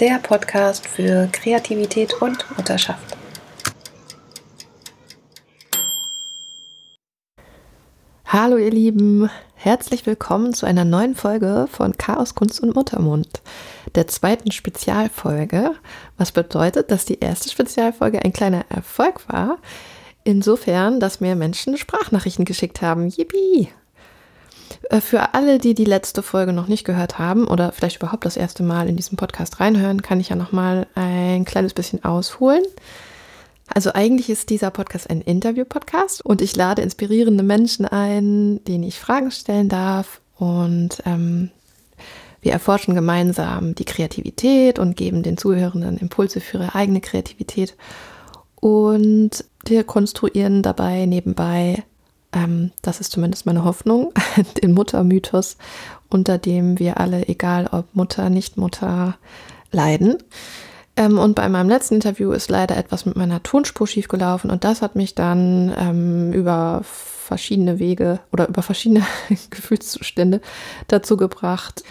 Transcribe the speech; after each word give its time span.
Der 0.00 0.18
Podcast 0.18 0.88
für 0.88 1.28
Kreativität 1.30 2.14
und 2.20 2.44
Mutterschaft. 2.56 3.16
Hallo 8.26 8.56
ihr 8.56 8.72
Lieben, 8.72 9.30
herzlich 9.54 10.04
willkommen 10.04 10.52
zu 10.52 10.66
einer 10.66 10.84
neuen 10.84 11.14
Folge 11.14 11.68
von 11.70 11.96
Chaos, 11.96 12.34
Kunst 12.34 12.60
und 12.60 12.74
Muttermund, 12.74 13.40
der 13.94 14.08
zweiten 14.08 14.50
Spezialfolge, 14.50 15.70
was 16.18 16.32
bedeutet, 16.32 16.90
dass 16.90 17.04
die 17.04 17.20
erste 17.20 17.48
Spezialfolge 17.48 18.24
ein 18.24 18.32
kleiner 18.32 18.64
Erfolg 18.70 19.28
war, 19.28 19.58
insofern, 20.24 20.98
dass 20.98 21.20
mir 21.20 21.36
Menschen 21.36 21.76
Sprachnachrichten 21.76 22.44
geschickt 22.44 22.82
haben. 22.82 23.06
Yippie! 23.06 23.68
Äh, 24.90 25.00
für 25.00 25.34
alle, 25.34 25.58
die 25.58 25.74
die 25.74 25.84
letzte 25.84 26.22
Folge 26.22 26.52
noch 26.52 26.68
nicht 26.68 26.84
gehört 26.84 27.18
haben 27.18 27.46
oder 27.46 27.72
vielleicht 27.72 27.96
überhaupt 27.96 28.24
das 28.24 28.36
erste 28.36 28.62
Mal 28.62 28.88
in 28.88 28.96
diesem 28.96 29.16
Podcast 29.16 29.60
reinhören, 29.60 30.02
kann 30.02 30.20
ich 30.20 30.28
ja 30.28 30.36
noch 30.36 30.52
mal 30.52 30.86
ein 30.94 31.44
kleines 31.44 31.74
bisschen 31.74 32.04
ausholen. 32.04 32.62
Also 33.72 33.92
eigentlich 33.92 34.28
ist 34.28 34.50
dieser 34.50 34.70
Podcast 34.70 35.08
ein 35.08 35.22
Interview-Podcast 35.22 36.24
und 36.24 36.42
ich 36.42 36.54
lade 36.54 36.82
inspirierende 36.82 37.42
Menschen 37.42 37.86
ein, 37.86 38.62
denen 38.64 38.84
ich 38.84 39.00
Fragen 39.00 39.30
stellen 39.30 39.70
darf 39.70 40.20
und 40.36 41.02
ähm, 41.06 41.50
wir 42.42 42.52
erforschen 42.52 42.94
gemeinsam 42.94 43.74
die 43.74 43.86
Kreativität 43.86 44.78
und 44.78 44.98
geben 44.98 45.22
den 45.22 45.38
Zuhörenden 45.38 45.96
Impulse 45.96 46.40
für 46.40 46.58
ihre 46.58 46.74
eigene 46.74 47.00
Kreativität 47.00 47.74
und 48.56 49.44
wir 49.64 49.84
konstruieren 49.84 50.62
dabei 50.62 51.06
nebenbei 51.06 51.84
ähm, 52.34 52.72
das 52.82 53.00
ist 53.00 53.12
zumindest 53.12 53.46
meine 53.46 53.64
Hoffnung, 53.64 54.12
den 54.62 54.72
Muttermythos, 54.72 55.56
unter 56.10 56.38
dem 56.38 56.78
wir 56.78 56.98
alle, 56.98 57.28
egal 57.28 57.68
ob 57.70 57.94
Mutter, 57.94 58.30
nicht 58.30 58.56
Mutter, 58.56 59.16
leiden. 59.70 60.18
Ähm, 60.96 61.18
und 61.18 61.34
bei 61.34 61.48
meinem 61.48 61.68
letzten 61.68 61.94
Interview 61.94 62.32
ist 62.32 62.50
leider 62.50 62.76
etwas 62.76 63.04
mit 63.04 63.16
meiner 63.16 63.42
Tonspur 63.42 63.86
schiefgelaufen 63.86 64.50
und 64.50 64.64
das 64.64 64.80
hat 64.80 64.94
mich 64.94 65.14
dann 65.14 65.74
ähm, 65.76 66.32
über 66.32 66.82
verschiedene 66.84 67.78
Wege 67.78 68.20
oder 68.32 68.48
über 68.48 68.62
verschiedene 68.62 69.04
Gefühlszustände 69.50 70.40
dazu 70.88 71.16
gebracht, 71.16 71.82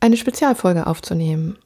eine 0.00 0.16
Spezialfolge 0.16 0.86
aufzunehmen. 0.86 1.58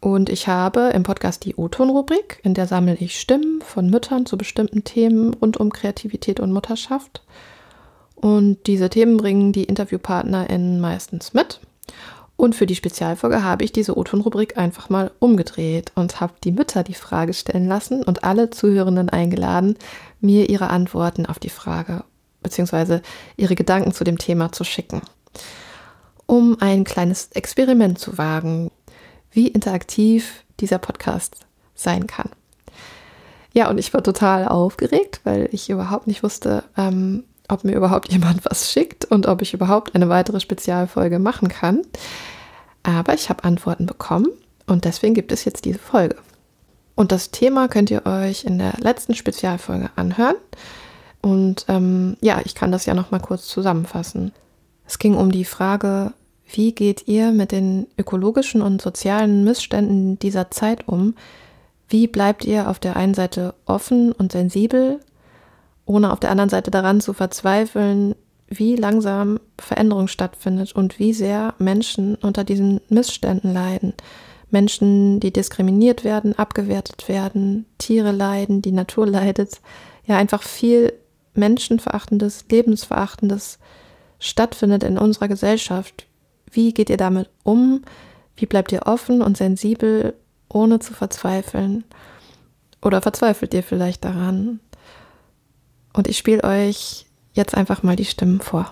Und 0.00 0.30
ich 0.30 0.48
habe 0.48 0.90
im 0.94 1.02
Podcast 1.02 1.44
die 1.44 1.56
O-Ton-Rubrik, 1.56 2.40
in 2.42 2.54
der 2.54 2.66
sammle 2.66 2.94
ich 2.94 3.20
Stimmen 3.20 3.60
von 3.60 3.90
Müttern 3.90 4.24
zu 4.24 4.38
bestimmten 4.38 4.82
Themen 4.82 5.34
rund 5.34 5.58
um 5.58 5.70
Kreativität 5.70 6.40
und 6.40 6.52
Mutterschaft. 6.52 7.22
Und 8.14 8.66
diese 8.66 8.88
Themen 8.88 9.18
bringen 9.18 9.52
die 9.52 9.64
InterviewpartnerInnen 9.64 10.80
meistens 10.80 11.34
mit. 11.34 11.60
Und 12.36 12.54
für 12.54 12.64
die 12.64 12.74
Spezialfolge 12.74 13.44
habe 13.44 13.64
ich 13.64 13.72
diese 13.72 13.98
O-Ton-Rubrik 13.98 14.56
einfach 14.56 14.88
mal 14.88 15.10
umgedreht 15.18 15.92
und 15.94 16.22
habe 16.22 16.32
die 16.42 16.52
Mütter 16.52 16.82
die 16.82 16.94
Frage 16.94 17.34
stellen 17.34 17.68
lassen 17.68 18.02
und 18.02 18.24
alle 18.24 18.48
Zuhörenden 18.48 19.10
eingeladen, 19.10 19.76
mir 20.20 20.48
ihre 20.48 20.70
Antworten 20.70 21.26
auf 21.26 21.38
die 21.38 21.50
Frage 21.50 22.04
bzw. 22.42 23.00
ihre 23.36 23.54
Gedanken 23.54 23.92
zu 23.92 24.04
dem 24.04 24.16
Thema 24.16 24.52
zu 24.52 24.64
schicken. 24.64 25.02
Um 26.24 26.56
ein 26.60 26.84
kleines 26.84 27.28
Experiment 27.32 27.98
zu 27.98 28.16
wagen, 28.16 28.70
wie 29.32 29.48
interaktiv 29.48 30.44
dieser 30.60 30.78
Podcast 30.78 31.36
sein 31.74 32.06
kann. 32.06 32.30
Ja, 33.52 33.68
und 33.68 33.78
ich 33.78 33.92
war 33.92 34.02
total 34.02 34.46
aufgeregt, 34.46 35.20
weil 35.24 35.48
ich 35.52 35.70
überhaupt 35.70 36.06
nicht 36.06 36.22
wusste, 36.22 36.64
ähm, 36.76 37.24
ob 37.48 37.64
mir 37.64 37.74
überhaupt 37.74 38.12
jemand 38.12 38.44
was 38.44 38.70
schickt 38.70 39.04
und 39.04 39.26
ob 39.26 39.42
ich 39.42 39.54
überhaupt 39.54 39.94
eine 39.94 40.08
weitere 40.08 40.40
Spezialfolge 40.40 41.18
machen 41.18 41.48
kann. 41.48 41.82
Aber 42.82 43.14
ich 43.14 43.28
habe 43.28 43.44
Antworten 43.44 43.86
bekommen 43.86 44.28
und 44.66 44.84
deswegen 44.84 45.14
gibt 45.14 45.32
es 45.32 45.44
jetzt 45.44 45.64
diese 45.64 45.78
Folge. 45.78 46.16
Und 46.94 47.12
das 47.12 47.30
Thema 47.30 47.68
könnt 47.68 47.90
ihr 47.90 48.06
euch 48.06 48.44
in 48.44 48.58
der 48.58 48.74
letzten 48.78 49.14
Spezialfolge 49.14 49.90
anhören. 49.96 50.36
Und 51.22 51.66
ähm, 51.68 52.16
ja, 52.20 52.40
ich 52.44 52.54
kann 52.54 52.72
das 52.72 52.86
ja 52.86 52.94
noch 52.94 53.10
mal 53.10 53.20
kurz 53.20 53.46
zusammenfassen. 53.46 54.32
Es 54.86 54.98
ging 54.98 55.14
um 55.14 55.30
die 55.30 55.44
Frage, 55.44 56.12
wie 56.52 56.72
geht 56.72 57.06
ihr 57.06 57.32
mit 57.32 57.52
den 57.52 57.86
ökologischen 57.98 58.62
und 58.62 58.82
sozialen 58.82 59.44
Missständen 59.44 60.18
dieser 60.18 60.50
Zeit 60.50 60.88
um? 60.88 61.14
Wie 61.88 62.06
bleibt 62.06 62.44
ihr 62.44 62.68
auf 62.68 62.78
der 62.78 62.96
einen 62.96 63.14
Seite 63.14 63.54
offen 63.66 64.12
und 64.12 64.32
sensibel, 64.32 65.00
ohne 65.86 66.12
auf 66.12 66.20
der 66.20 66.30
anderen 66.30 66.50
Seite 66.50 66.70
daran 66.70 67.00
zu 67.00 67.12
verzweifeln, 67.12 68.14
wie 68.48 68.76
langsam 68.76 69.38
Veränderung 69.58 70.08
stattfindet 70.08 70.72
und 70.72 70.98
wie 70.98 71.12
sehr 71.12 71.54
Menschen 71.58 72.16
unter 72.16 72.44
diesen 72.44 72.80
Missständen 72.88 73.52
leiden? 73.52 73.94
Menschen, 74.50 75.20
die 75.20 75.32
diskriminiert 75.32 76.02
werden, 76.02 76.36
abgewertet 76.36 77.08
werden, 77.08 77.66
Tiere 77.78 78.10
leiden, 78.10 78.62
die 78.62 78.72
Natur 78.72 79.06
leidet, 79.06 79.60
ja 80.06 80.16
einfach 80.16 80.42
viel 80.42 80.92
menschenverachtendes, 81.34 82.46
lebensverachtendes 82.50 83.60
stattfindet 84.18 84.82
in 84.82 84.98
unserer 84.98 85.28
Gesellschaft. 85.28 86.06
Wie 86.52 86.72
geht 86.74 86.90
ihr 86.90 86.96
damit 86.96 87.28
um? 87.42 87.82
Wie 88.36 88.46
bleibt 88.46 88.72
ihr 88.72 88.86
offen 88.86 89.22
und 89.22 89.36
sensibel, 89.36 90.14
ohne 90.48 90.80
zu 90.80 90.94
verzweifeln? 90.94 91.84
Oder 92.82 93.02
verzweifelt 93.02 93.54
ihr 93.54 93.62
vielleicht 93.62 94.04
daran? 94.04 94.60
Und 95.92 96.08
ich 96.08 96.18
spiele 96.18 96.44
euch 96.44 97.06
jetzt 97.34 97.54
einfach 97.54 97.82
mal 97.82 97.96
die 97.96 98.04
Stimmen 98.04 98.40
vor. 98.40 98.70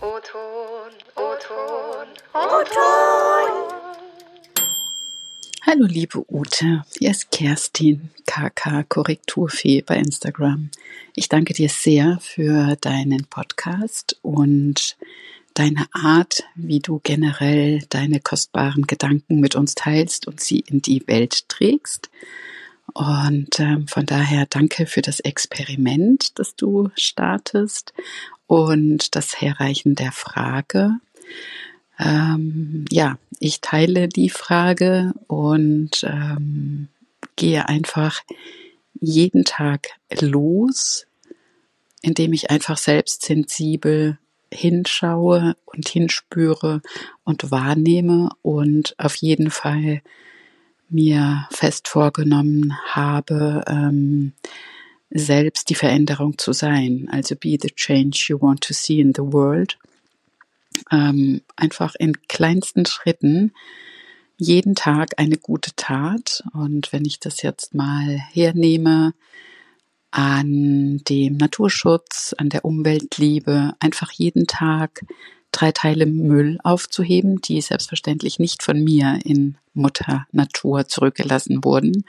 O-Ton, 0.00 0.92
O-Ton, 1.16 2.06
O-Ton. 2.34 3.70
Hallo 5.66 5.84
liebe 5.86 6.24
Ute, 6.28 6.84
hier 6.98 7.10
ist 7.10 7.30
Kerstin, 7.30 8.10
KK 8.26 8.82
Korrekturfee 8.88 9.82
bei 9.82 9.96
Instagram. 9.96 10.70
Ich 11.14 11.28
danke 11.28 11.52
dir 11.52 11.68
sehr 11.68 12.18
für 12.20 12.76
deinen 12.80 13.26
Podcast 13.26 14.18
und 14.22 14.96
deine 15.60 15.84
Art, 15.92 16.44
wie 16.54 16.80
du 16.80 17.00
generell 17.02 17.82
deine 17.90 18.18
kostbaren 18.18 18.86
Gedanken 18.86 19.40
mit 19.40 19.56
uns 19.56 19.74
teilst 19.74 20.26
und 20.26 20.40
sie 20.40 20.60
in 20.60 20.80
die 20.80 21.06
Welt 21.06 21.50
trägst. 21.50 22.08
Und 22.94 23.60
ähm, 23.60 23.86
von 23.86 24.06
daher 24.06 24.46
danke 24.46 24.86
für 24.86 25.02
das 25.02 25.20
Experiment, 25.20 26.38
das 26.38 26.56
du 26.56 26.88
startest 26.96 27.92
und 28.46 29.14
das 29.14 29.38
Herreichen 29.38 29.96
der 29.96 30.12
Frage. 30.12 30.92
Ähm, 31.98 32.86
ja, 32.90 33.18
ich 33.38 33.60
teile 33.60 34.08
die 34.08 34.30
Frage 34.30 35.12
und 35.26 36.04
ähm, 36.04 36.88
gehe 37.36 37.68
einfach 37.68 38.22
jeden 38.98 39.44
Tag 39.44 39.88
los, 40.22 41.06
indem 42.00 42.32
ich 42.32 42.50
einfach 42.50 42.78
selbst 42.78 43.26
sensibel 43.26 44.16
hinschaue 44.52 45.56
und 45.64 45.88
hinspüre 45.88 46.82
und 47.24 47.50
wahrnehme 47.50 48.30
und 48.42 48.94
auf 48.98 49.16
jeden 49.16 49.50
Fall 49.50 50.02
mir 50.88 51.46
fest 51.50 51.88
vorgenommen 51.88 52.76
habe, 52.88 53.64
ähm, 53.68 54.32
selbst 55.10 55.70
die 55.70 55.74
Veränderung 55.74 56.38
zu 56.38 56.52
sein. 56.52 57.08
Also 57.10 57.36
be 57.36 57.56
the 57.60 57.70
change 57.70 58.26
you 58.28 58.40
want 58.40 58.62
to 58.62 58.74
see 58.74 59.00
in 59.00 59.12
the 59.14 59.22
world. 59.22 59.78
Ähm, 60.90 61.42
einfach 61.56 61.94
in 61.96 62.12
kleinsten 62.28 62.86
Schritten 62.86 63.52
jeden 64.36 64.74
Tag 64.74 65.18
eine 65.18 65.36
gute 65.36 65.72
Tat. 65.76 66.42
Und 66.52 66.92
wenn 66.92 67.04
ich 67.04 67.20
das 67.20 67.42
jetzt 67.42 67.74
mal 67.74 68.18
hernehme, 68.32 69.14
an 70.10 71.02
dem 71.08 71.36
Naturschutz, 71.36 72.34
an 72.36 72.48
der 72.48 72.64
Umweltliebe, 72.64 73.74
einfach 73.78 74.10
jeden 74.12 74.46
Tag 74.46 75.04
drei 75.52 75.72
Teile 75.72 76.06
Müll 76.06 76.58
aufzuheben, 76.62 77.40
die 77.40 77.60
selbstverständlich 77.60 78.38
nicht 78.38 78.62
von 78.62 78.82
mir 78.82 79.18
in 79.24 79.56
Mutter 79.74 80.26
Natur 80.32 80.86
zurückgelassen 80.88 81.64
wurden 81.64 82.04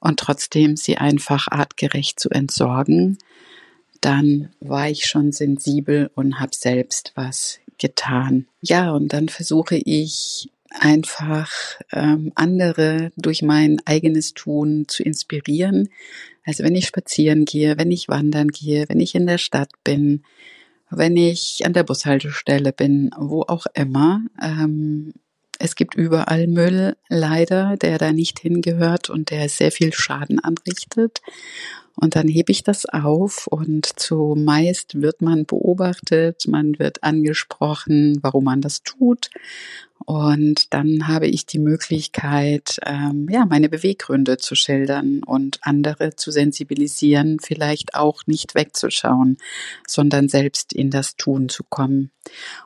und 0.00 0.18
trotzdem 0.18 0.76
sie 0.76 0.96
einfach 0.98 1.46
artgerecht 1.50 2.20
zu 2.20 2.30
entsorgen, 2.30 3.18
dann 4.00 4.50
war 4.60 4.88
ich 4.88 5.06
schon 5.06 5.32
sensibel 5.32 6.10
und 6.14 6.38
habe 6.40 6.54
selbst 6.54 7.12
was 7.14 7.58
getan. 7.78 8.46
Ja, 8.62 8.92
und 8.92 9.12
dann 9.12 9.28
versuche 9.28 9.76
ich 9.76 10.50
einfach 10.80 11.50
ähm, 11.92 12.32
andere 12.34 13.10
durch 13.16 13.42
mein 13.42 13.78
eigenes 13.84 14.34
Tun 14.34 14.84
zu 14.88 15.02
inspirieren. 15.02 15.88
Also 16.44 16.64
wenn 16.64 16.76
ich 16.76 16.86
spazieren 16.86 17.44
gehe, 17.44 17.78
wenn 17.78 17.90
ich 17.90 18.08
wandern 18.08 18.48
gehe, 18.48 18.88
wenn 18.88 19.00
ich 19.00 19.14
in 19.14 19.26
der 19.26 19.38
Stadt 19.38 19.70
bin, 19.84 20.22
wenn 20.90 21.16
ich 21.16 21.62
an 21.64 21.72
der 21.72 21.82
Bushaltestelle 21.82 22.72
bin, 22.72 23.10
wo 23.18 23.42
auch 23.42 23.66
immer. 23.74 24.22
Ähm, 24.42 25.12
es 25.58 25.74
gibt 25.74 25.94
überall 25.94 26.46
Müll, 26.46 26.96
leider, 27.08 27.76
der 27.76 27.98
da 27.98 28.12
nicht 28.12 28.40
hingehört 28.40 29.08
und 29.10 29.30
der 29.30 29.48
sehr 29.48 29.72
viel 29.72 29.92
Schaden 29.92 30.38
anrichtet. 30.38 31.22
Und 31.96 32.14
dann 32.14 32.28
hebe 32.28 32.52
ich 32.52 32.62
das 32.62 32.84
auf 32.86 33.46
und 33.46 33.86
zumeist 33.98 35.00
wird 35.00 35.22
man 35.22 35.46
beobachtet, 35.46 36.46
man 36.46 36.78
wird 36.78 37.02
angesprochen, 37.02 38.18
warum 38.22 38.44
man 38.44 38.60
das 38.60 38.82
tut. 38.82 39.30
Und 40.04 40.72
dann 40.74 41.08
habe 41.08 41.26
ich 41.26 41.46
die 41.46 41.58
Möglichkeit, 41.58 42.78
ähm, 42.84 43.26
ja, 43.30 43.46
meine 43.46 43.68
Beweggründe 43.68 44.36
zu 44.36 44.54
schildern 44.54 45.22
und 45.24 45.58
andere 45.62 46.14
zu 46.14 46.30
sensibilisieren, 46.30 47.38
vielleicht 47.42 47.94
auch 47.94 48.22
nicht 48.26 48.54
wegzuschauen, 48.54 49.38
sondern 49.86 50.28
selbst 50.28 50.74
in 50.74 50.90
das 50.90 51.16
Tun 51.16 51.48
zu 51.48 51.64
kommen. 51.64 52.10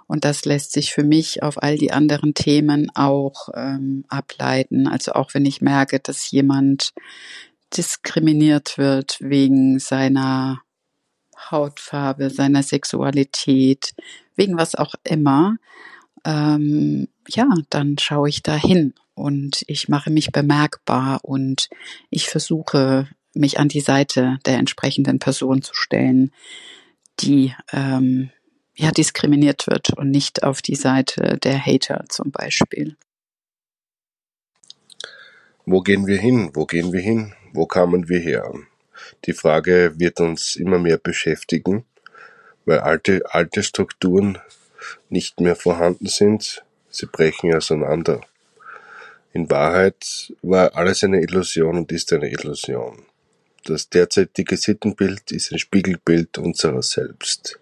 Und 0.06 0.24
das 0.24 0.44
lässt 0.44 0.72
sich 0.72 0.92
für 0.92 1.04
mich 1.04 1.42
auf 1.42 1.62
all 1.62 1.78
die 1.78 1.92
anderen 1.92 2.34
Themen 2.34 2.90
auch 2.94 3.48
ähm, 3.54 4.04
ableiten. 4.08 4.88
Also 4.88 5.12
auch 5.12 5.32
wenn 5.32 5.46
ich 5.46 5.60
merke, 5.60 6.00
dass 6.00 6.30
jemand 6.30 6.92
diskriminiert 7.76 8.78
wird 8.78 9.16
wegen 9.20 9.78
seiner 9.78 10.62
Hautfarbe, 11.50 12.30
seiner 12.30 12.62
Sexualität, 12.62 13.94
wegen 14.36 14.56
was 14.56 14.74
auch 14.74 14.94
immer, 15.04 15.56
ähm, 16.24 17.08
ja, 17.28 17.48
dann 17.70 17.96
schaue 17.98 18.28
ich 18.28 18.42
da 18.42 18.56
hin 18.56 18.94
und 19.14 19.62
ich 19.66 19.88
mache 19.88 20.10
mich 20.10 20.32
bemerkbar 20.32 21.20
und 21.22 21.68
ich 22.10 22.28
versuche, 22.28 23.08
mich 23.32 23.58
an 23.58 23.68
die 23.68 23.80
Seite 23.80 24.38
der 24.44 24.58
entsprechenden 24.58 25.18
Person 25.18 25.62
zu 25.62 25.74
stellen, 25.74 26.32
die 27.20 27.54
ähm, 27.72 28.30
ja 28.74 28.90
diskriminiert 28.90 29.66
wird 29.66 29.96
und 29.96 30.10
nicht 30.10 30.42
auf 30.42 30.62
die 30.62 30.74
Seite 30.74 31.38
der 31.42 31.64
Hater 31.64 32.04
zum 32.08 32.32
Beispiel. 32.32 32.96
Wo 35.66 35.80
gehen 35.80 36.06
wir 36.06 36.18
hin? 36.18 36.50
Wo 36.54 36.66
gehen 36.66 36.92
wir 36.92 37.00
hin? 37.00 37.34
Wo 37.52 37.66
kamen 37.66 38.08
wir 38.08 38.20
her? 38.20 38.52
Die 39.26 39.32
Frage 39.32 39.98
wird 39.98 40.20
uns 40.20 40.56
immer 40.56 40.78
mehr 40.78 40.98
beschäftigen, 40.98 41.84
weil 42.64 42.78
alte, 42.78 43.22
alte 43.30 43.62
Strukturen 43.62 44.38
nicht 45.08 45.40
mehr 45.40 45.56
vorhanden 45.56 46.06
sind. 46.06 46.64
Sie 46.90 47.06
brechen 47.06 47.54
auseinander. 47.54 48.20
In 49.32 49.50
Wahrheit 49.50 50.32
war 50.42 50.74
alles 50.74 51.04
eine 51.04 51.20
Illusion 51.20 51.78
und 51.78 51.92
ist 51.92 52.12
eine 52.12 52.30
Illusion. 52.30 53.04
Das 53.64 53.88
derzeitige 53.88 54.56
Sittenbild 54.56 55.30
ist 55.30 55.52
ein 55.52 55.58
Spiegelbild 55.58 56.38
unserer 56.38 56.82
selbst. 56.82 57.60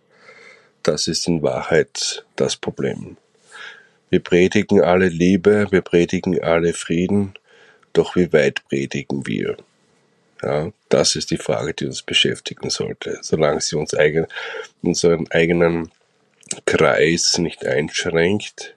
Das 0.83 1.09
ist 1.09 1.27
in 1.27 1.43
Wahrheit 1.43 2.25
das 2.37 2.56
Problem. 2.56 3.17
Wir 4.09 4.21
predigen 4.21 4.81
alle 4.81 5.09
Liebe, 5.09 5.67
wir 5.71 5.83
predigen 5.83 6.41
alle 6.41 6.73
Frieden, 6.73 7.35
doch 7.93 8.17
wie 8.17 8.32
weit 8.32 8.62
predigen 8.69 9.26
wir? 9.26 9.56
Ja, 10.43 10.70
das 10.88 11.17
ist 11.17 11.31
die 11.31 11.37
Frage, 11.37 11.75
die 11.75 11.87
uns 11.87 12.02
beschäftigen 12.02 12.70
sollte. 12.70 13.19
Solange 13.23 13.61
sie 13.61 13.76
uns 13.76 13.94
eigen, 13.94 14.26
unseren 14.82 15.31
eigenen 15.31 15.90
Kreis 16.64 17.38
nicht 17.38 17.67
einschränkt, 17.67 18.75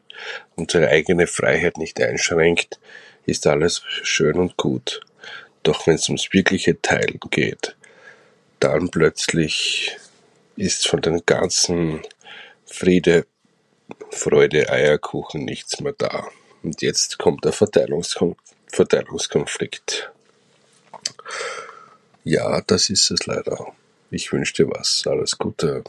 unsere 0.55 0.87
eigene 0.89 1.27
Freiheit 1.27 1.77
nicht 1.77 2.01
einschränkt, 2.01 2.79
ist 3.25 3.45
alles 3.45 3.83
schön 3.85 4.37
und 4.37 4.57
gut. 4.57 5.01
Doch 5.63 5.85
wenn 5.85 5.95
es 5.95 6.09
ums 6.09 6.33
wirkliche 6.33 6.81
Teilen 6.81 7.19
geht, 7.29 7.75
dann 8.59 8.89
plötzlich 8.89 9.97
ist 10.55 10.87
von 10.87 11.01
den 11.01 11.23
ganzen 11.25 12.01
Friede, 12.65 13.25
Freude, 14.09 14.69
Eierkuchen 14.69 15.45
nichts 15.45 15.79
mehr 15.79 15.93
da. 15.97 16.27
Und 16.63 16.81
jetzt 16.81 17.17
kommt 17.17 17.45
der 17.45 17.53
Verteilungskonflikt. 17.53 18.50
Ja, 22.23 22.61
das 22.61 22.89
ist 22.89 23.11
es 23.11 23.25
leider. 23.25 23.73
Ich 24.11 24.31
wünsche 24.31 24.53
dir 24.53 24.69
was. 24.69 25.03
Alles 25.07 25.37
Gute. 25.37 25.83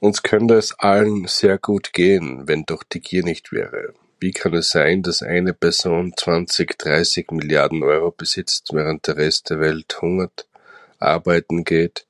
Uns 0.00 0.22
könnte 0.22 0.54
es 0.54 0.78
allen 0.78 1.26
sehr 1.26 1.58
gut 1.58 1.92
gehen, 1.92 2.46
wenn 2.46 2.64
doch 2.64 2.84
die 2.84 3.00
Gier 3.00 3.24
nicht 3.24 3.50
wäre. 3.50 3.94
Wie 4.20 4.30
kann 4.32 4.54
es 4.54 4.70
sein, 4.70 5.02
dass 5.02 5.22
eine 5.22 5.54
Person 5.54 6.12
20, 6.16 6.78
30 6.78 7.30
Milliarden 7.32 7.82
Euro 7.82 8.10
besitzt, 8.10 8.68
während 8.72 9.06
der 9.06 9.16
Rest 9.16 9.50
der 9.50 9.60
Welt 9.60 10.00
hungert, 10.00 10.46
arbeiten 10.98 11.64
geht 11.64 12.06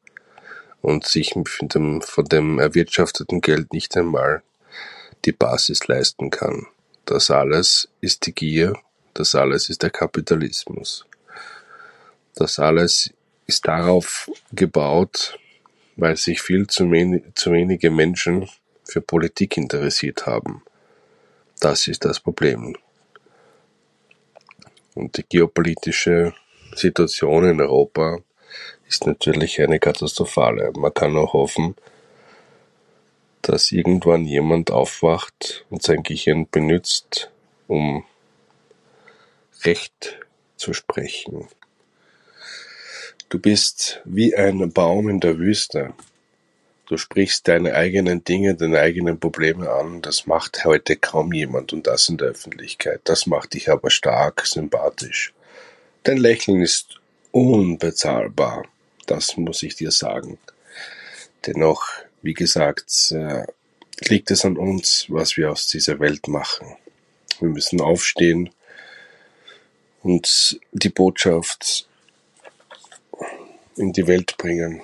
und 0.81 1.07
sich 1.07 1.33
von 1.33 1.69
dem, 1.69 2.03
von 2.03 2.25
dem 2.25 2.59
erwirtschafteten 2.59 3.41
Geld 3.41 3.73
nicht 3.73 3.97
einmal 3.97 4.43
die 5.25 5.33
Basis 5.33 5.87
leisten 5.87 6.31
kann? 6.31 6.67
Das 7.05 7.31
alles 7.31 7.89
ist 8.01 8.27
die 8.27 8.35
Gier, 8.35 8.75
das 9.19 9.35
alles 9.35 9.69
ist 9.69 9.83
der 9.83 9.91
Kapitalismus. 9.91 11.05
Das 12.37 12.61
alles 12.61 13.13
ist 13.47 13.67
darauf 13.67 14.31
gebaut, 14.53 15.39
weil 15.97 16.17
sich 16.17 16.41
viel 16.41 16.69
zu, 16.69 16.91
wenig, 16.93 17.25
zu 17.35 17.51
wenige 17.51 17.91
Menschen 17.91 18.49
für 18.85 19.01
Politik 19.01 19.57
interessiert 19.57 20.27
haben. 20.27 20.63
Das 21.59 21.89
ist 21.89 22.05
das 22.05 22.21
Problem. 22.21 22.77
Und 24.95 25.17
die 25.17 25.25
geopolitische 25.29 26.33
Situation 26.77 27.45
in 27.45 27.61
Europa 27.61 28.19
ist 28.87 29.05
natürlich 29.05 29.61
eine 29.61 29.81
katastrophale. 29.81 30.71
Man 30.77 30.95
kann 30.95 31.15
nur 31.15 31.33
hoffen, 31.33 31.75
dass 33.43 33.73
irgendwann 33.73 34.27
jemand 34.27 34.71
aufwacht 34.71 35.65
und 35.71 35.83
sein 35.83 36.05
Gehirn 36.05 36.47
benutzt, 36.49 37.33
um 37.67 38.05
Recht 39.65 40.19
zu 40.57 40.73
sprechen. 40.73 41.49
Du 43.29 43.39
bist 43.39 44.01
wie 44.05 44.35
ein 44.35 44.73
Baum 44.73 45.09
in 45.09 45.21
der 45.21 45.39
Wüste. 45.39 45.95
Du 46.87 46.97
sprichst 46.97 47.47
deine 47.49 47.75
eigenen 47.75 48.25
Dinge, 48.25 48.55
deine 48.55 48.79
eigenen 48.79 49.21
Probleme 49.21 49.71
an. 49.71 50.01
Das 50.01 50.27
macht 50.27 50.65
heute 50.65 50.97
kaum 50.97 51.33
jemand 51.33 51.73
und 51.73 51.87
das 51.87 52.09
in 52.09 52.17
der 52.17 52.29
Öffentlichkeit. 52.29 53.03
Das 53.05 53.27
macht 53.27 53.53
dich 53.53 53.69
aber 53.71 53.91
stark 53.91 54.47
sympathisch. 54.47 55.35
Dein 56.05 56.17
Lächeln 56.17 56.63
ist 56.63 57.01
unbezahlbar. 57.33 58.65
Das 59.07 59.37
muss 59.37 59.63
ich 59.63 59.77
dir 59.77 59.91
sagen. 59.91 60.39
Dennoch, 61.45 61.85
wie 62.23 62.35
gesagt, 62.35 63.13
äh, 63.13 63.45
liegt 64.09 64.31
es 64.31 64.45
an 64.45 64.57
uns, 64.57 65.07
was 65.09 65.37
wir 65.37 65.53
aus 65.53 65.67
dieser 65.67 66.01
Welt 66.01 66.29
machen. 66.29 66.77
Wir 67.41 67.49
müssen 67.49 67.81
aufstehen 67.81 68.51
und 70.09 70.59
die 70.73 70.89
Botschaft 70.89 71.87
in 73.77 73.93
die 73.93 74.07
Welt 74.07 74.39
bringen. 74.39 74.81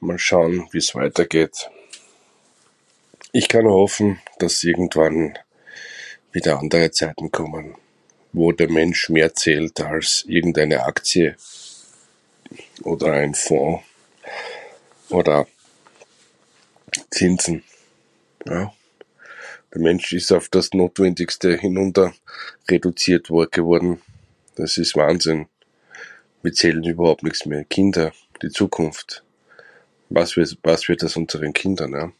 Mal 0.00 0.18
schauen, 0.18 0.66
wie 0.70 0.78
es 0.78 0.94
weitergeht. 0.94 1.68
Ich 3.32 3.48
kann 3.48 3.66
hoffen, 3.66 4.18
dass 4.38 4.64
irgendwann 4.64 5.38
wieder 6.32 6.58
andere 6.58 6.90
Zeiten 6.90 7.30
kommen, 7.30 7.74
wo 8.32 8.50
der 8.50 8.70
Mensch 8.70 9.10
mehr 9.10 9.34
zählt 9.34 9.78
als 9.82 10.24
irgendeine 10.26 10.84
Aktie 10.84 11.36
oder 12.82 13.12
ein 13.12 13.34
Fonds 13.34 13.84
oder 15.10 15.46
Zinsen. 17.10 17.62
Ja. 18.46 18.72
Der 19.74 19.82
Mensch 19.82 20.12
ist 20.12 20.30
auf 20.30 20.48
das 20.48 20.72
Notwendigste 20.72 21.56
hinunter 21.56 22.14
reduziert 22.70 23.26
geworden. 23.50 24.00
Das 24.54 24.78
ist 24.78 24.94
Wahnsinn. 24.94 25.46
Wir 26.42 26.52
zählen 26.52 26.84
überhaupt 26.84 27.24
nichts 27.24 27.44
mehr. 27.44 27.64
Kinder, 27.64 28.12
die 28.40 28.50
Zukunft. 28.50 29.24
Was 30.10 30.36
wird, 30.36 30.56
was 30.62 30.88
wird 30.88 31.02
das 31.02 31.16
unseren 31.16 31.52
Kindern? 31.52 31.92
Ja? 31.92 32.12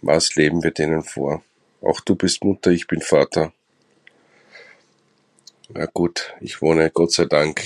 Was 0.00 0.34
leben 0.36 0.62
wir 0.62 0.70
denen 0.70 1.02
vor? 1.02 1.42
Auch 1.82 2.00
du 2.00 2.14
bist 2.14 2.44
Mutter, 2.44 2.70
ich 2.70 2.86
bin 2.86 3.02
Vater. 3.02 3.52
Ja 5.74 5.86
gut, 5.86 6.32
ich 6.40 6.62
wohne 6.62 6.90
Gott 6.90 7.12
sei 7.12 7.26
Dank 7.26 7.62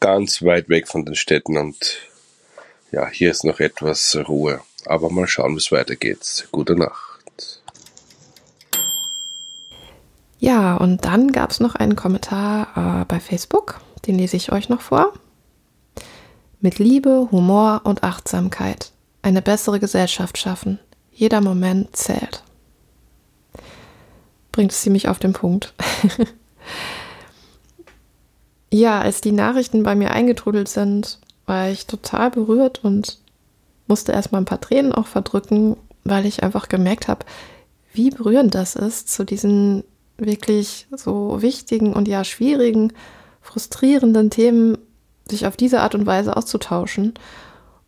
ganz 0.00 0.42
weit 0.42 0.70
weg 0.70 0.88
von 0.88 1.04
den 1.04 1.14
Städten 1.14 1.58
und 1.58 1.98
ja, 2.92 3.08
hier 3.08 3.30
ist 3.30 3.44
noch 3.44 3.60
etwas 3.60 4.16
Ruhe. 4.26 4.62
Aber 4.86 5.10
mal 5.10 5.28
schauen, 5.28 5.52
wie 5.52 5.58
es 5.58 5.70
weitergeht. 5.70 6.48
Gute 6.50 6.76
Nacht. 6.76 7.09
Ja, 10.40 10.76
und 10.76 11.04
dann 11.04 11.32
gab 11.32 11.50
es 11.50 11.60
noch 11.60 11.74
einen 11.74 11.96
Kommentar 11.96 13.02
äh, 13.02 13.04
bei 13.04 13.20
Facebook, 13.20 13.80
den 14.06 14.16
lese 14.16 14.38
ich 14.38 14.50
euch 14.50 14.70
noch 14.70 14.80
vor. 14.80 15.12
Mit 16.60 16.78
Liebe, 16.78 17.28
Humor 17.30 17.82
und 17.84 18.02
Achtsamkeit 18.02 18.92
eine 19.20 19.42
bessere 19.42 19.78
Gesellschaft 19.78 20.38
schaffen. 20.38 20.78
Jeder 21.12 21.42
Moment 21.42 21.94
zählt. 21.94 22.42
bringt 24.50 24.72
es 24.72 24.80
ziemlich 24.80 25.08
auf 25.08 25.18
den 25.18 25.34
Punkt. 25.34 25.74
ja, 28.72 28.98
als 28.98 29.20
die 29.20 29.32
Nachrichten 29.32 29.82
bei 29.82 29.94
mir 29.94 30.10
eingetrudelt 30.10 30.68
sind, 30.68 31.18
war 31.44 31.68
ich 31.68 31.86
total 31.86 32.30
berührt 32.30 32.82
und 32.82 33.18
musste 33.88 34.12
erstmal 34.12 34.40
ein 34.40 34.46
paar 34.46 34.60
Tränen 34.60 34.92
auch 34.92 35.06
verdrücken, 35.06 35.76
weil 36.04 36.24
ich 36.24 36.42
einfach 36.42 36.68
gemerkt 36.68 37.08
habe, 37.08 37.26
wie 37.92 38.08
berührend 38.08 38.54
das 38.54 38.74
ist, 38.74 39.10
zu 39.10 39.24
diesen 39.24 39.84
wirklich 40.20 40.86
so 40.96 41.42
wichtigen 41.42 41.92
und 41.92 42.08
ja 42.08 42.24
schwierigen, 42.24 42.92
frustrierenden 43.40 44.30
Themen 44.30 44.78
sich 45.28 45.46
auf 45.46 45.56
diese 45.56 45.80
Art 45.80 45.94
und 45.94 46.06
Weise 46.06 46.36
auszutauschen. 46.36 47.14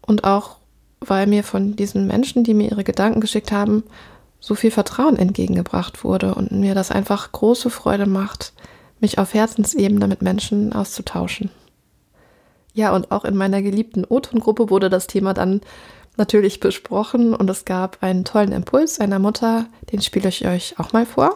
Und 0.01 0.25
auch, 0.25 0.57
weil 1.01 1.27
mir 1.27 1.45
von 1.45 1.77
diesen 1.77 2.07
Menschen, 2.07 2.45
die 2.45 2.55
mir 2.55 2.71
ihre 2.71 2.85
Gedanken 2.85 3.21
geschickt 3.21 3.53
haben, 3.53 3.83
so 4.41 4.55
viel 4.55 4.71
Vertrauen 4.71 5.17
entgegengebracht 5.17 6.03
wurde 6.03 6.35
und 6.35 6.51
mir 6.51 6.75
das 6.75 6.91
einfach 6.91 7.31
große 7.31 7.71
Freude 7.71 8.07
macht, 8.07 8.53
mich 9.01 9.19
auf 9.19 9.35
Herzensebene 9.35 10.09
mit 10.09 10.23
Menschen 10.23 10.73
auszutauschen. 10.73 11.51
Ja, 12.75 12.95
und 12.95 13.11
auch 13.11 13.25
in 13.25 13.37
meiner 13.37 13.63
geliebten 13.63 14.05
O-Ton-Gruppe 14.05 14.71
wurde 14.71 14.89
das 14.91 15.07
Thema 15.07 15.35
dann 15.35 15.61
natürlich 16.17 16.61
besprochen 16.61 17.35
und 17.35 17.49
es 17.51 17.65
gab 17.65 18.03
einen 18.03 18.25
tollen 18.25 18.53
Impuls 18.53 19.01
einer 19.01 19.19
Mutter, 19.19 19.67
den 19.93 20.03
spiele 20.03 20.29
ich 20.29 20.47
euch 20.47 20.79
auch 20.79 20.93
mal 20.93 21.07
vor. 21.07 21.35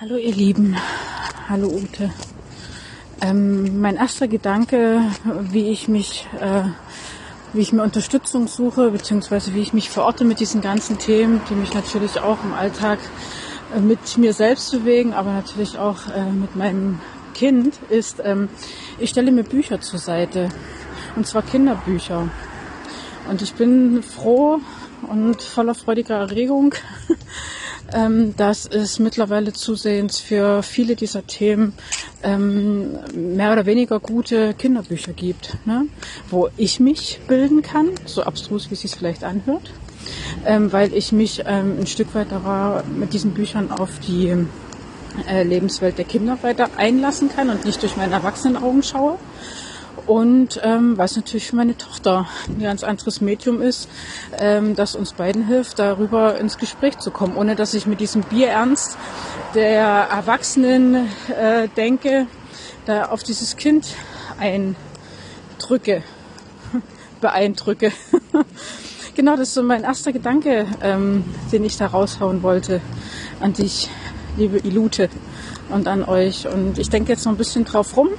Hallo 0.00 0.16
ihr 0.16 0.34
Lieben, 0.34 0.76
hallo 1.48 1.68
Ute. 1.68 2.10
Ähm, 3.20 3.80
mein 3.80 3.94
erster 3.94 4.26
Gedanke, 4.26 5.00
wie 5.52 5.68
ich 5.68 5.86
mich, 5.86 6.26
äh, 6.40 6.64
wie 7.52 7.60
ich 7.60 7.72
mir 7.72 7.84
Unterstützung 7.84 8.48
suche, 8.48 8.90
beziehungsweise 8.90 9.54
wie 9.54 9.60
ich 9.60 9.72
mich 9.72 9.90
verorte 9.90 10.24
mit 10.24 10.40
diesen 10.40 10.60
ganzen 10.62 10.98
Themen, 10.98 11.40
die 11.48 11.54
mich 11.54 11.74
natürlich 11.74 12.18
auch 12.18 12.42
im 12.42 12.54
Alltag 12.54 12.98
äh, 13.72 13.78
mit 13.78 14.18
mir 14.18 14.32
selbst 14.32 14.72
bewegen, 14.72 15.14
aber 15.14 15.32
natürlich 15.32 15.78
auch 15.78 16.08
äh, 16.08 16.28
mit 16.28 16.56
meinem 16.56 16.98
Kind, 17.32 17.78
ist, 17.88 18.20
ähm, 18.24 18.48
ich 18.98 19.10
stelle 19.10 19.30
mir 19.30 19.44
Bücher 19.44 19.80
zur 19.80 20.00
Seite. 20.00 20.48
Und 21.14 21.28
zwar 21.28 21.42
Kinderbücher. 21.42 22.28
Und 23.30 23.42
ich 23.42 23.54
bin 23.54 24.02
froh 24.02 24.58
und 25.08 25.40
voller 25.40 25.76
freudiger 25.76 26.16
Erregung, 26.16 26.74
ähm, 27.94 28.34
dass 28.36 28.66
es 28.66 28.98
mittlerweile 28.98 29.52
zusehends 29.52 30.18
für 30.18 30.62
viele 30.62 30.96
dieser 30.96 31.26
Themen 31.26 31.72
ähm, 32.22 32.98
mehr 33.14 33.52
oder 33.52 33.66
weniger 33.66 34.00
gute 34.00 34.52
Kinderbücher 34.54 35.12
gibt, 35.12 35.56
ne? 35.64 35.86
wo 36.28 36.48
ich 36.56 36.80
mich 36.80 37.20
bilden 37.28 37.62
kann, 37.62 37.90
so 38.04 38.24
abstrus 38.24 38.70
wie 38.70 38.74
es 38.74 38.80
sich 38.80 38.94
vielleicht 38.94 39.22
anhört, 39.22 39.72
ähm, 40.44 40.72
weil 40.72 40.92
ich 40.92 41.12
mich 41.12 41.44
ähm, 41.46 41.78
ein 41.80 41.86
Stück 41.86 42.14
weit 42.14 42.28
mit 42.96 43.12
diesen 43.12 43.32
Büchern 43.32 43.70
auf 43.70 44.00
die 44.00 44.34
äh, 45.28 45.44
Lebenswelt 45.44 45.96
der 45.96 46.04
Kinder 46.04 46.38
weiter 46.42 46.70
einlassen 46.76 47.28
kann 47.28 47.48
und 47.48 47.64
nicht 47.64 47.80
durch 47.82 47.96
meine 47.96 48.14
Erwachsenenaugen 48.14 48.82
schaue. 48.82 49.18
Und 50.06 50.60
ähm, 50.62 50.98
was 50.98 51.16
natürlich 51.16 51.48
für 51.48 51.56
meine 51.56 51.76
Tochter 51.76 52.26
ein 52.48 52.60
ganz 52.60 52.84
anderes 52.84 53.20
Medium 53.20 53.62
ist, 53.62 53.88
ähm, 54.38 54.74
das 54.74 54.94
uns 54.94 55.14
beiden 55.14 55.46
hilft, 55.46 55.78
darüber 55.78 56.38
ins 56.38 56.58
Gespräch 56.58 56.98
zu 56.98 57.10
kommen, 57.10 57.36
ohne 57.36 57.56
dass 57.56 57.72
ich 57.72 57.86
mit 57.86 58.00
diesem 58.00 58.22
Bierernst 58.22 58.98
der 59.54 60.08
Erwachsenen 60.10 61.08
äh, 61.28 61.68
denke, 61.76 62.26
da 62.84 63.06
auf 63.06 63.22
dieses 63.22 63.56
Kind 63.56 63.86
eindrücke, 64.38 66.02
beeindrücke. 67.22 67.92
genau, 69.14 69.36
das 69.36 69.48
ist 69.48 69.54
so 69.54 69.62
mein 69.62 69.84
erster 69.84 70.12
Gedanke, 70.12 70.66
ähm, 70.82 71.24
den 71.50 71.64
ich 71.64 71.78
da 71.78 71.86
raushauen 71.86 72.42
wollte 72.42 72.82
an 73.40 73.54
dich, 73.54 73.88
liebe 74.36 74.58
Ilute, 74.58 75.08
und 75.70 75.88
an 75.88 76.04
euch. 76.04 76.46
Und 76.46 76.78
ich 76.78 76.90
denke 76.90 77.12
jetzt 77.12 77.24
noch 77.24 77.32
ein 77.32 77.38
bisschen 77.38 77.64
drauf 77.64 77.96
rum 77.96 78.10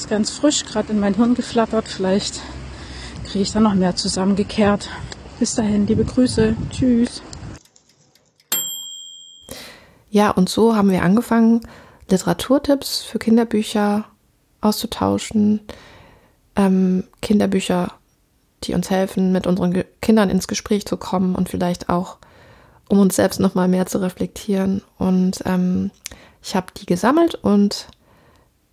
ist 0.00 0.08
ganz 0.08 0.30
frisch, 0.30 0.64
gerade 0.64 0.92
in 0.92 0.98
mein 0.98 1.12
Hirn 1.12 1.34
geflattert. 1.34 1.86
Vielleicht 1.86 2.40
kriege 3.26 3.42
ich 3.42 3.52
da 3.52 3.60
noch 3.60 3.74
mehr 3.74 3.96
zusammengekehrt. 3.96 4.88
Bis 5.38 5.54
dahin, 5.54 5.86
liebe 5.86 6.06
Grüße. 6.06 6.56
Tschüss. 6.70 7.22
Ja, 10.08 10.30
und 10.30 10.48
so 10.48 10.74
haben 10.74 10.90
wir 10.90 11.02
angefangen, 11.02 11.60
Literaturtipps 12.08 13.02
für 13.02 13.18
Kinderbücher 13.18 14.06
auszutauschen. 14.62 15.60
Ähm, 16.56 17.04
Kinderbücher, 17.20 17.92
die 18.64 18.72
uns 18.72 18.88
helfen, 18.88 19.32
mit 19.32 19.46
unseren 19.46 19.84
Kindern 20.00 20.30
ins 20.30 20.48
Gespräch 20.48 20.86
zu 20.86 20.96
kommen 20.96 21.34
und 21.34 21.50
vielleicht 21.50 21.90
auch, 21.90 22.16
um 22.88 23.00
uns 23.00 23.16
selbst 23.16 23.38
nochmal 23.38 23.68
mehr 23.68 23.84
zu 23.84 23.98
reflektieren. 23.98 24.80
Und 24.96 25.42
ähm, 25.44 25.90
ich 26.42 26.56
habe 26.56 26.68
die 26.74 26.86
gesammelt 26.86 27.34
und 27.34 27.88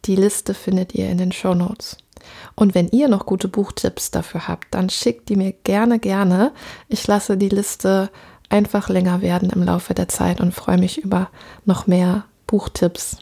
die 0.07 0.15
Liste 0.15 0.53
findet 0.53 0.95
ihr 0.95 1.09
in 1.09 1.17
den 1.17 1.31
Show 1.31 1.53
Notes. 1.53 1.97
Und 2.55 2.73
wenn 2.73 2.87
ihr 2.89 3.07
noch 3.07 3.25
gute 3.25 3.47
Buchtipps 3.47 4.11
dafür 4.11 4.47
habt, 4.47 4.67
dann 4.71 4.89
schickt 4.89 5.29
die 5.29 5.35
mir 5.35 5.51
gerne, 5.51 5.99
gerne. 5.99 6.51
Ich 6.87 7.05
lasse 7.07 7.37
die 7.37 7.49
Liste 7.49 8.09
einfach 8.49 8.89
länger 8.89 9.21
werden 9.21 9.49
im 9.49 9.63
Laufe 9.63 9.93
der 9.93 10.07
Zeit 10.07 10.41
und 10.41 10.53
freue 10.53 10.77
mich 10.77 10.97
über 10.97 11.29
noch 11.65 11.87
mehr 11.87 12.25
Buchtipps. 12.47 13.17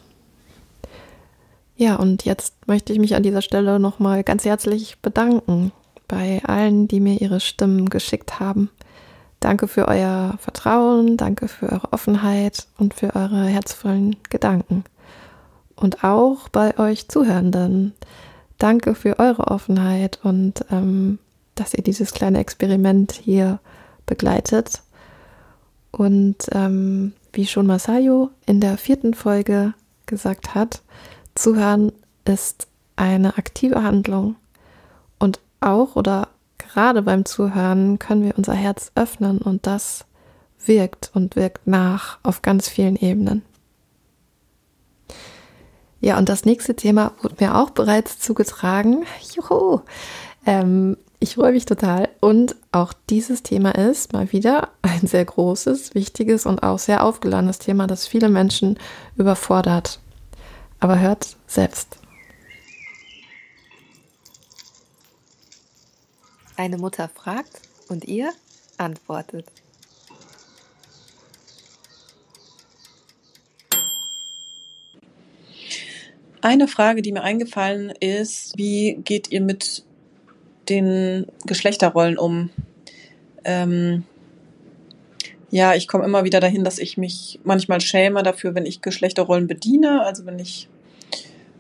Ja, 1.76 1.96
und 1.96 2.24
jetzt 2.24 2.68
möchte 2.68 2.94
ich 2.94 3.00
mich 3.00 3.16
an 3.16 3.24
dieser 3.24 3.42
Stelle 3.42 3.80
nochmal 3.80 4.24
ganz 4.24 4.46
herzlich 4.46 5.00
bedanken 5.02 5.72
bei 6.08 6.42
allen, 6.46 6.88
die 6.88 7.00
mir 7.00 7.20
ihre 7.20 7.40
Stimmen 7.40 7.90
geschickt 7.90 8.40
haben. 8.40 8.70
Danke 9.40 9.68
für 9.68 9.88
euer 9.88 10.36
Vertrauen, 10.40 11.18
danke 11.18 11.48
für 11.48 11.70
eure 11.70 11.92
Offenheit 11.92 12.68
und 12.78 12.94
für 12.94 13.16
eure 13.16 13.46
herzvollen 13.46 14.16
Gedanken 14.30 14.86
und 15.76 16.04
auch 16.04 16.50
bei 16.50 16.78
euch 16.80 17.08
Zuhörenden. 17.08 17.94
Danke 18.58 18.96
für 18.96 19.20
eure 19.20 19.48
Offenheit 19.48 20.20
und 20.24 20.66
ähm, 20.72 21.20
dass 21.56 21.74
ihr 21.74 21.84
dieses 21.84 22.14
kleine 22.14 22.40
Experiment 22.40 23.12
hier 23.12 23.60
begleitet. 24.06 24.82
Und 25.92 26.38
ähm, 26.52 27.14
wie 27.34 27.46
schon 27.46 27.68
Masayo 27.68 28.30
in 28.46 28.60
der 28.60 28.78
vierten 28.78 29.14
Folge 29.14 29.74
gesagt 30.06 30.56
hat, 30.56 30.82
Zuhören 31.36 31.92
ist 32.26 32.68
eine 32.96 33.38
aktive 33.38 33.84
Handlung. 33.84 34.36
Und 35.20 35.40
auch 35.60 35.96
oder 35.96 36.30
gerade 36.58 37.02
beim 37.02 37.26
Zuhören 37.26 38.00
können 38.00 38.24
wir 38.24 38.38
unser 38.38 38.54
Herz 38.54 38.92
öffnen 38.96 39.40
und 39.40 39.68
das 39.68 40.06
wirkt 40.66 41.12
und 41.14 41.36
wirkt 41.36 41.68
nach 41.68 42.20
auf 42.24 42.42
ganz 42.42 42.68
vielen 42.68 42.96
Ebenen. 42.96 43.44
Ja, 46.06 46.20
und 46.20 46.30
das 46.30 46.46
nächste 46.46 46.76
Thema 46.76 47.14
wurde 47.24 47.44
mir 47.44 47.56
auch 47.56 47.72
bereits 47.72 48.20
zugetragen. 48.20 49.08
Juhu! 49.34 49.82
Ähm, 50.46 50.98
ich 51.20 51.34
freue 51.34 51.52
mich 51.52 51.66
total. 51.66 52.10
Und 52.20 52.56
auch 52.72 52.94
dieses 53.10 53.42
Thema 53.42 53.72
ist 53.72 54.14
mal 54.14 54.32
wieder 54.32 54.70
ein 54.84 55.08
sehr 55.08 55.26
großes, 55.26 55.96
wichtiges 55.96 56.46
und 56.46 56.62
auch 56.62 56.78
sehr 56.78 57.04
aufgeladenes 57.04 57.58
Thema, 57.58 57.88
das 57.88 58.06
viele 58.06 58.30
Menschen 58.30 58.78
überfordert. 59.16 60.00
Aber 60.80 61.00
hört 61.00 61.38
selbst. 61.48 61.98
Eine 66.56 66.78
Mutter 66.78 67.10
fragt 67.10 67.62
und 67.90 68.06
ihr 68.06 68.32
antwortet. 68.78 69.48
Eine 76.46 76.68
Frage, 76.68 77.02
die 77.02 77.12
mir 77.12 77.24
eingefallen 77.24 77.92
ist, 78.00 78.56
wie 78.56 79.00
geht 79.04 79.32
ihr 79.32 79.42
mit 79.42 79.84
den 80.70 81.26
Geschlechterrollen 81.48 82.20
um? 82.20 82.52
Ähm, 83.44 84.04
ja, 85.50 85.74
ich 85.74 85.88
komme 85.88 86.06
immer 86.06 86.24
wieder 86.24 86.40
dahin, 86.40 86.64
dass 86.64 86.78
ich 86.78 87.00
mich 87.00 87.40
manchmal 87.44 87.82
schäme 87.82 88.22
dafür, 88.22 88.54
wenn 88.54 88.68
ich 88.68 88.84
Geschlechterrollen 88.84 89.48
bediene. 89.48 90.04
Also 90.04 90.28
wenn 90.28 90.38
ich, 90.38 90.70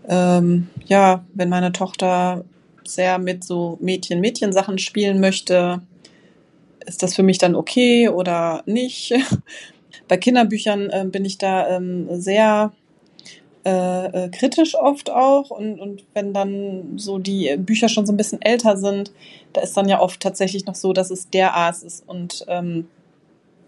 ähm, 0.07 0.67
ja, 0.85 1.25
wenn 1.33 1.49
meine 1.49 1.71
Tochter 1.71 2.45
sehr 2.83 3.17
mit 3.17 3.43
so 3.43 3.79
Mädchen-Mädchen-Sachen 3.81 4.77
spielen 4.77 5.19
möchte, 5.19 5.81
ist 6.85 7.01
das 7.01 7.15
für 7.15 7.23
mich 7.23 7.39
dann 7.39 7.55
okay 7.55 8.07
oder 8.07 8.61
nicht? 8.67 9.15
Bei 10.07 10.17
Kinderbüchern 10.17 10.91
äh, 10.91 11.05
bin 11.07 11.25
ich 11.25 11.39
da 11.39 11.75
ähm, 11.75 12.05
sehr 12.11 12.71
äh, 13.65 14.25
äh, 14.25 14.29
kritisch 14.29 14.75
oft 14.75 15.09
auch. 15.09 15.49
Und, 15.49 15.79
und 15.79 16.03
wenn 16.13 16.33
dann 16.33 16.97
so 16.97 17.17
die 17.17 17.55
Bücher 17.57 17.89
schon 17.89 18.05
so 18.05 18.13
ein 18.13 18.17
bisschen 18.17 18.41
älter 18.41 18.77
sind, 18.77 19.11
da 19.53 19.61
ist 19.61 19.75
dann 19.75 19.89
ja 19.89 19.99
oft 19.99 20.19
tatsächlich 20.19 20.65
noch 20.65 20.75
so, 20.75 20.93
dass 20.93 21.09
es 21.09 21.29
der 21.29 21.55
Arzt 21.55 21.83
ist 21.83 22.07
und 22.07 22.45
ähm, 22.47 22.87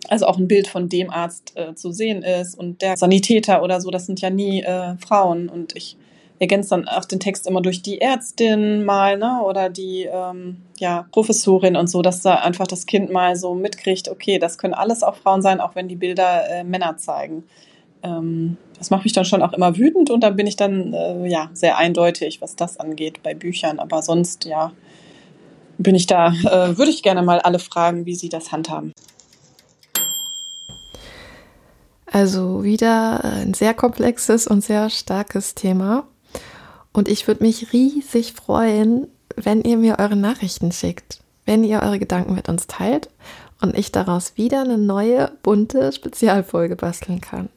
also 0.07 0.27
auch 0.27 0.37
ein 0.37 0.47
Bild 0.47 0.67
von 0.67 0.89
dem 0.89 1.09
Arzt 1.09 1.53
äh, 1.55 1.73
zu 1.75 1.91
sehen 1.91 2.23
ist 2.23 2.57
und 2.57 2.81
der 2.81 2.97
Sanitäter 2.97 3.63
oder 3.63 3.81
so, 3.81 3.89
das 3.89 4.05
sind 4.05 4.21
ja 4.21 4.29
nie 4.29 4.61
äh, 4.61 4.95
Frauen. 4.97 5.49
Und 5.49 5.75
ich 5.75 5.97
ergänze 6.39 6.69
dann 6.69 6.87
auch 6.87 7.05
den 7.05 7.19
Text 7.19 7.47
immer 7.47 7.61
durch 7.61 7.81
die 7.81 7.99
Ärztin 7.99 8.85
mal, 8.85 9.17
ne, 9.17 9.41
oder 9.43 9.69
die 9.69 10.03
ähm, 10.03 10.57
ja, 10.77 11.07
Professorin 11.11 11.75
und 11.75 11.89
so, 11.89 12.01
dass 12.01 12.21
da 12.21 12.35
einfach 12.35 12.67
das 12.67 12.85
Kind 12.85 13.11
mal 13.11 13.35
so 13.35 13.55
mitkriegt, 13.55 14.09
okay, 14.09 14.39
das 14.39 14.57
können 14.57 14.73
alles 14.73 15.03
auch 15.03 15.15
Frauen 15.15 15.41
sein, 15.41 15.59
auch 15.59 15.75
wenn 15.75 15.87
die 15.87 15.95
Bilder 15.95 16.49
äh, 16.49 16.63
Männer 16.63 16.97
zeigen. 16.97 17.43
Ähm, 18.03 18.57
das 18.77 18.89
macht 18.89 19.03
mich 19.03 19.13
dann 19.13 19.25
schon 19.25 19.41
auch 19.41 19.53
immer 19.53 19.77
wütend 19.77 20.09
und 20.09 20.21
dann 20.21 20.35
bin 20.35 20.47
ich 20.47 20.55
dann 20.55 20.93
äh, 20.93 21.27
ja 21.27 21.49
sehr 21.53 21.77
eindeutig, 21.77 22.41
was 22.41 22.55
das 22.55 22.79
angeht 22.79 23.23
bei 23.23 23.33
Büchern. 23.33 23.79
Aber 23.79 24.01
sonst, 24.01 24.45
ja, 24.45 24.71
bin 25.77 25.95
ich 25.95 26.07
da, 26.07 26.27
äh, 26.27 26.77
würde 26.77 26.91
ich 26.91 27.03
gerne 27.03 27.21
mal 27.21 27.39
alle 27.39 27.59
fragen, 27.59 28.05
wie 28.05 28.15
sie 28.15 28.29
das 28.29 28.51
handhaben. 28.51 28.93
Also 32.05 32.63
wieder 32.63 33.23
ein 33.23 33.53
sehr 33.53 33.73
komplexes 33.73 34.47
und 34.47 34.63
sehr 34.63 34.89
starkes 34.89 35.55
Thema. 35.55 36.07
Und 36.93 37.09
ich 37.09 37.27
würde 37.27 37.43
mich 37.43 37.73
riesig 37.73 38.33
freuen, 38.33 39.07
wenn 39.35 39.61
ihr 39.61 39.77
mir 39.77 39.99
eure 39.99 40.15
Nachrichten 40.15 40.71
schickt, 40.71 41.19
wenn 41.45 41.63
ihr 41.63 41.81
eure 41.81 41.99
Gedanken 41.99 42.33
mit 42.33 42.49
uns 42.49 42.65
teilt 42.65 43.09
und 43.61 43.77
ich 43.77 43.91
daraus 43.91 44.37
wieder 44.37 44.61
eine 44.61 44.77
neue, 44.77 45.31
bunte 45.43 45.91
Spezialfolge 45.91 46.75
basteln 46.75 47.21
kann. 47.21 47.49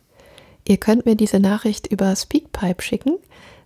Ihr 0.70 0.76
könnt 0.76 1.04
mir 1.04 1.16
diese 1.16 1.40
Nachricht 1.40 1.88
über 1.88 2.14
Speakpipe 2.14 2.80
schicken. 2.80 3.16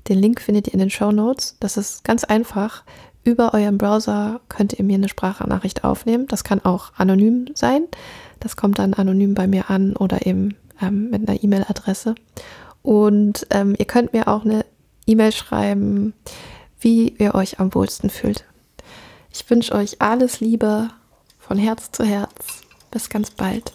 Den 0.08 0.18
Link 0.18 0.40
findet 0.40 0.68
ihr 0.68 0.72
in 0.72 0.78
den 0.78 0.88
Show 0.88 1.12
Notes. 1.12 1.54
Das 1.60 1.76
ist 1.76 2.02
ganz 2.02 2.24
einfach. 2.24 2.82
Über 3.24 3.52
euren 3.52 3.76
Browser 3.76 4.40
könnt 4.48 4.72
ihr 4.72 4.86
mir 4.86 4.94
eine 4.94 5.10
Sprachnachricht 5.10 5.84
aufnehmen. 5.84 6.26
Das 6.28 6.44
kann 6.44 6.64
auch 6.64 6.94
anonym 6.96 7.48
sein. 7.52 7.88
Das 8.40 8.56
kommt 8.56 8.78
dann 8.78 8.94
anonym 8.94 9.34
bei 9.34 9.46
mir 9.46 9.68
an 9.68 9.96
oder 9.96 10.24
eben 10.26 10.56
ähm, 10.80 11.10
mit 11.10 11.28
einer 11.28 11.44
E-Mail-Adresse. 11.44 12.14
Und 12.80 13.48
ähm, 13.50 13.74
ihr 13.78 13.84
könnt 13.84 14.14
mir 14.14 14.26
auch 14.26 14.46
eine 14.46 14.64
E-Mail 15.06 15.32
schreiben, 15.32 16.14
wie 16.80 17.10
ihr 17.18 17.34
euch 17.34 17.60
am 17.60 17.74
wohlsten 17.74 18.08
fühlt. 18.08 18.46
Ich 19.30 19.50
wünsche 19.50 19.74
euch 19.74 20.00
alles 20.00 20.40
Liebe 20.40 20.88
von 21.38 21.58
Herz 21.58 21.92
zu 21.92 22.02
Herz. 22.02 22.62
Bis 22.90 23.10
ganz 23.10 23.30
bald. 23.30 23.74